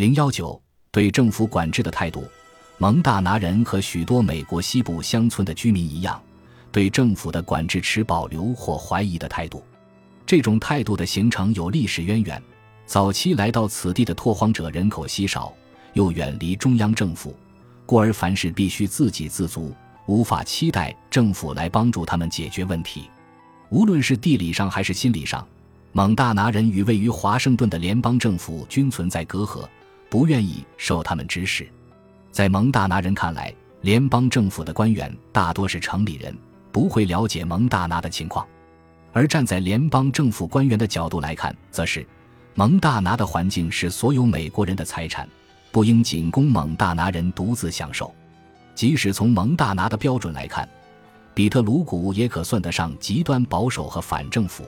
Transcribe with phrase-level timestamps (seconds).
[0.00, 0.58] 零幺九
[0.90, 2.24] 对政府管制的态度，
[2.78, 6.18] 蒙大拿人和许多美国西部乡村的居民一样，
[6.72, 9.62] 对政府的管制持保留或怀疑的态度。
[10.24, 12.42] 这种态度的形成有历史渊源。
[12.86, 15.52] 早期来到此地的拓荒者人口稀少，
[15.92, 17.36] 又远离中央政府，
[17.84, 19.70] 故而凡事必须自给自足，
[20.06, 23.10] 无法期待政府来帮助他们解决问题。
[23.68, 25.46] 无论是地理上还是心理上，
[25.92, 29.68] 蒙大拿人与位于华盛顿的联邦政府均存在隔阂。
[30.10, 31.66] 不愿意受他们指使，
[32.32, 36.36] 在蒙大拿人看来，联邦政府的官员大多是城里人，
[36.72, 38.44] 不会了解蒙大拿的情况；
[39.12, 42.04] 而站在联邦政府官员的角度来看，则是
[42.54, 45.28] 蒙大拿的环境是所有美国人的财产，
[45.70, 48.12] 不应仅供蒙大拿人独自享受。
[48.74, 50.68] 即使从蒙大拿的标准来看，
[51.34, 54.64] 比特鲁谷也可算得上极端保守和反政府。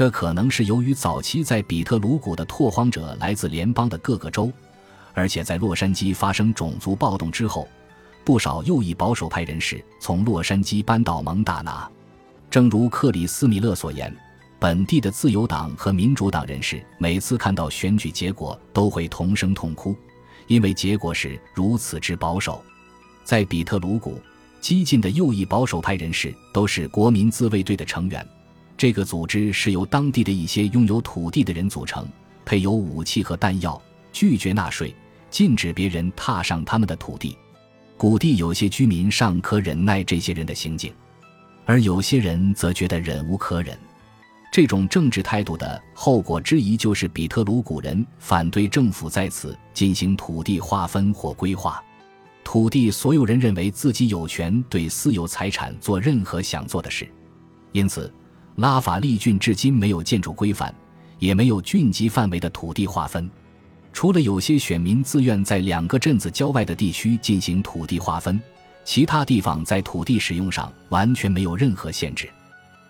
[0.00, 4.50] 这可能是由于早期在比特鲁谷的拓荒者来自联邦的各个州，
[5.12, 7.68] 而且在洛杉矶发生种族暴动之后，
[8.24, 11.86] 不少右翼保守派人士从洛杉矶搬到蒙大拿。
[12.48, 14.10] 正如克里斯米勒所言，
[14.58, 19.94] 本地的自由党和民主党人士每次看到选举结果都会同声痛哭，
[20.46, 22.64] 因为结果是如此之保守。
[23.22, 24.18] 在比特鲁谷，
[24.62, 28.26] 激进的右翼保守派人士都是国民自卫队的成员。
[28.80, 32.08] 这个组织是由当地的一些拥有土地的人组成，
[32.46, 33.78] 配有武器和弹药，
[34.10, 34.96] 拒绝纳税，
[35.28, 37.36] 禁止别人踏上他们的土地。
[37.98, 40.94] 谷地有些居民尚可忍耐这些人的行径，
[41.66, 43.78] 而有些人则觉得忍无可忍。
[44.50, 51.84] 这种政治态度的后果之一，就是比特鲁谷人反对政府在此进行土地划分或规划。
[52.42, 57.06] 土地所有人认为自己有权对私有财产做任何想做的事，
[57.72, 58.10] 因此。
[58.60, 60.72] 拉法利郡至今没有建筑规范，
[61.18, 63.28] 也没有郡级范围的土地划分。
[63.90, 68.38] 除了有些选民自愿在两个镇子郊外的地区进行土地划分，
[68.84, 72.28] 其他地方在土地使用上完全没有任何限制。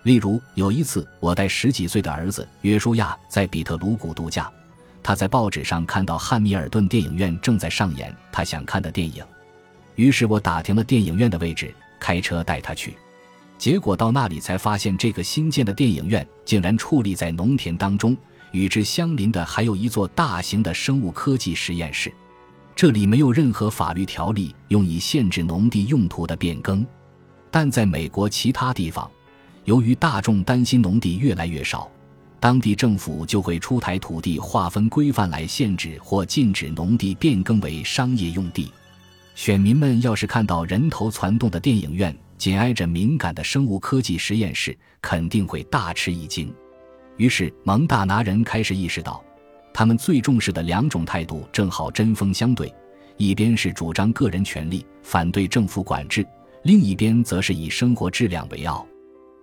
[0.03, 4.51] 例如，有一次我带十几岁的儿子约书亚在比特鲁谷度假，
[5.05, 9.25] 他在报纸上看到汉密尔顿电影院正在上演他想看的电影，
[9.95, 12.97] 于是我打听了电影院的位置，开车带他去。
[13.61, 18.17] 结果到那里才发现，这个新建的电影院竟然矗立在农田当中，
[18.53, 22.11] 与之相邻的还有一座大型的生物科技实验室。
[22.75, 26.87] 这里没有任何法律条例用以限制农地用途的变更，
[27.51, 29.11] 但在美国其他地方，
[29.67, 31.87] 由于大众担心农地越来越少，
[32.41, 38.73] 当地政府就会出台土地划分规范来限制或禁止农地变更为商业用地。
[39.35, 46.51] 选民们要是看到人头攒动的电影院，紧挨着敏感的生物科技实验室，肯定会大吃一惊。
[47.19, 49.23] 于是蒙大拿人开始意识到，
[49.75, 52.75] 他们最重视的两种态度正好针锋相对：
[53.19, 56.23] 一边是主张个人权利，反对政府管制；
[56.63, 58.87] 另一边则是以生活质量为傲。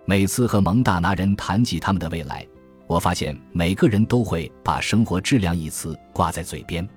[0.05, 2.43] 每次和蒙大拿人谈及他们的未来，
[2.87, 6.89] 我发现每个人都会把“生活质量”一词挂在嘴边，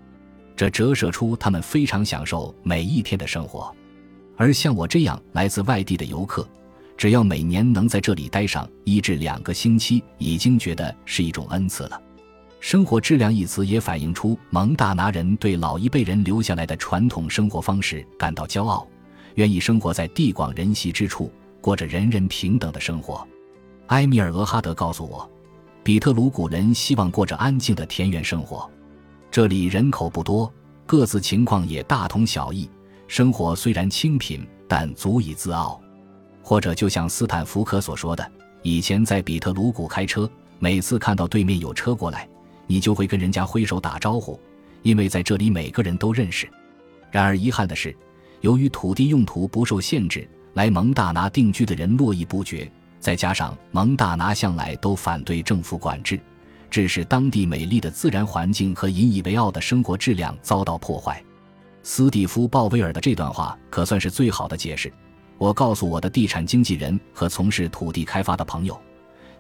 [0.57, 3.71] 这折射出他们非常享受每一天的生活。
[4.41, 6.49] 而像我这样来自外地的游客，
[6.97, 12.03] 只要每年能在这里待上一至两个星期，已经觉得是一种恩赐了。
[12.59, 18.89] 生活质量一词也反映出蒙大拿人对老一辈人留下来的传统生活方式感到骄傲，
[19.35, 21.31] 愿意生活在地广人稀之处，
[21.61, 23.29] 过着人人平等的生活。
[23.89, 25.31] 埃米尔·俄哈德告诉我，
[25.83, 28.67] 比特鲁古人希望过着安静的田园生活，
[29.31, 30.51] 这里人口不多，
[30.87, 32.67] 各自情况也大同小异。
[33.11, 35.81] 生活虽然清贫，但足以自傲。
[36.45, 38.25] 或者就像斯坦福克所说的，
[38.63, 42.29] 以前在比特鲁谷开车，每次看到对面有车过来，
[42.69, 44.39] 你就会跟人家挥手打招呼，
[44.83, 46.49] 因为在这里每个人都认识。
[47.11, 47.93] 然而遗憾的是，
[48.43, 56.21] 由于土地用途不受限制，来蒙大拿定居的人络绎不绝，再加上蒙大拿向来都反对政府管制，
[56.71, 61.21] 致使当地美丽的自然环境和引以为傲的生活质量遭到破坏。
[61.83, 64.93] 斯蒂夫·鲍威尔的这段话可算是最好的解释。
[65.39, 68.79] 我告诉我的地产经纪人和从事土地开发的朋友，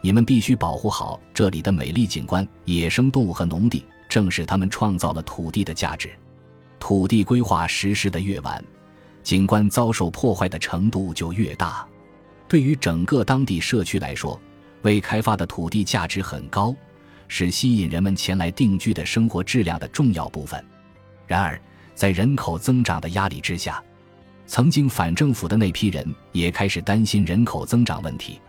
[0.00, 6.10] 你们必须保护好这里的美丽景观、野生动物和农地，正是他们创造了土地的价值。
[6.78, 8.64] 土地规划实施的越晚，
[9.22, 11.86] 景观遭受破坏的程度就越大。
[12.48, 14.40] 对于整个当地社区来说，
[14.80, 16.74] 未开发的土地价值很高，
[17.28, 20.64] 是吸引人们前来定居的生活质量的重要部分。
[21.26, 21.60] 然而，
[22.00, 23.78] 在人口增长的压力之下，
[24.46, 28.40] 曾经反政府的那批人也开始担心人口增长问题。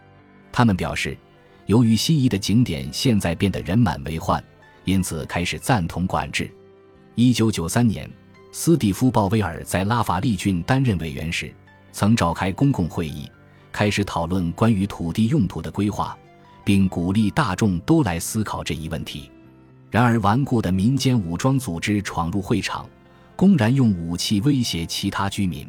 [0.54, 1.18] 他们表示，
[1.66, 4.42] 由于心仪的景点现在变得人满为患，
[4.86, 6.50] 因此开始赞同管制。
[7.16, 8.10] 一九九三年，
[8.54, 11.54] 斯蒂夫·鲍威尔在拉法利郡担任委员时，
[11.92, 13.30] 曾召开公共会议，
[13.70, 16.18] 开始讨论关于土地用途的规划，
[16.64, 19.30] 并鼓励大众都来思考这一问题。
[19.90, 22.88] 然而，顽固的民间武装组织闯入会场，
[23.42, 25.68] 公然用武器威胁其他居民。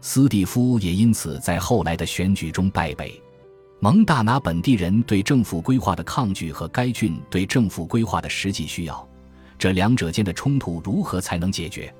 [0.00, 3.22] 斯蒂夫也因此在后来的选举中败北。
[3.78, 9.08] 蒙大拿本地人对政府规划的抗拒和该郡对政府规划的实际需要，
[9.56, 11.94] 这两者间的冲突如何才能解决？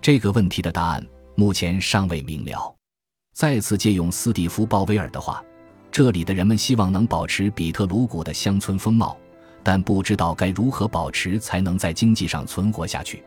[0.00, 1.04] 这个问题的答案
[1.34, 2.72] 目前尚未明了。
[3.34, 5.42] 再次借用斯蒂夫·鲍威尔的话
[5.90, 9.18] ：“这里的人们希望能保持比特鲁谷的乡村风貌，
[9.64, 13.20] 但不知道该如何保持才能在经济上存活下去。”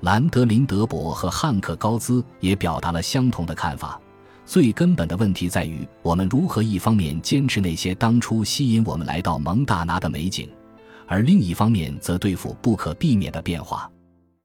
[0.00, 4.00] 兰德林德伯和汉克高兹也表达了相同的看法。
[4.46, 10.48] 最根本的问题在于，我们如何一方面坚持那些当初吸引我们来到蒙大拿的美景，
[11.06, 13.88] 而另一方面则对付不可避免的变化。